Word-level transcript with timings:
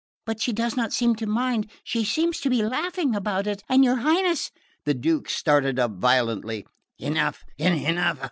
but 0.25 0.41
she 0.41 0.51
does 0.51 0.75
not 0.75 0.91
seem 0.91 1.13
to 1.15 1.27
mind...she 1.27 2.03
seems 2.03 2.39
to 2.39 2.49
be 2.49 2.63
laughing 2.63 3.13
about 3.13 3.45
it...and 3.45 3.83
your 3.83 3.97
Highness..." 3.97 4.49
The 4.83 4.95
Duke 4.95 5.29
started 5.29 5.77
up 5.77 5.91
violently. 5.91 6.65
"Enough 6.97 7.43
enough!" 7.59 8.19